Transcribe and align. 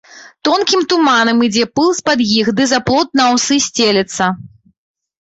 Тонкім 0.47 0.81
туманам 0.93 1.43
ідзе 1.49 1.67
пыл 1.81 1.93
з-пад 1.99 2.25
іх 2.39 2.51
ды 2.63 2.69
за 2.75 2.83
плот 2.91 3.07
на 3.23 3.31
аўсы 3.31 3.63
сцелецца. 3.71 4.37